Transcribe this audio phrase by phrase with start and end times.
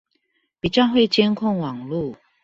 [0.59, 2.15] 比較會監控網路